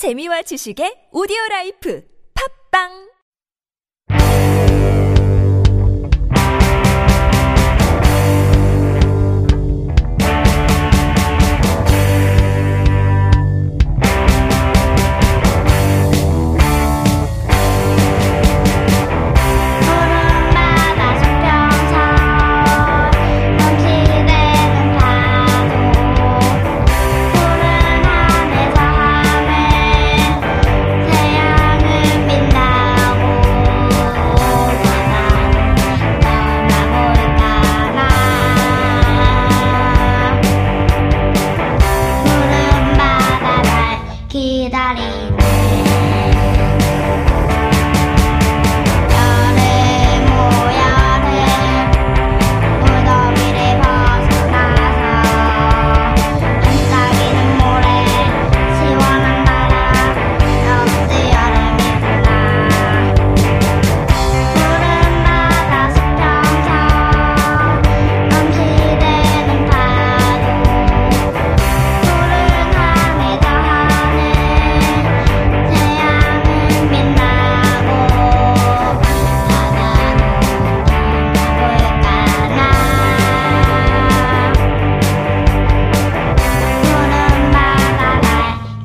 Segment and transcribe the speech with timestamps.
[0.00, 2.00] 재미와 지식의 오디오 라이프.
[2.32, 3.09] 팝빵!
[44.38, 45.29] 意大利。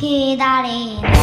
[0.05, 1.14] quedaré.